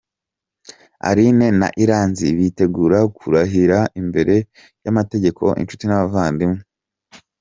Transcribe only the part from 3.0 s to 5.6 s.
kurahirira imbere y'amategeko